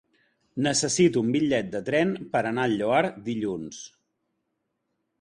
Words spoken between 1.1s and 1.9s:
un bitllet de